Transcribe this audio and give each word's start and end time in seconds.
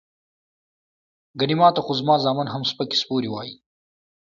ګني 1.39 1.55
ماته 1.59 1.81
خو 1.85 1.91
زما 1.99 2.15
زامن 2.23 2.47
هم 2.53 2.61
سپکې 2.71 2.97
سپورې 3.01 3.29
وائي" 3.31 3.53
ـ 3.59 3.61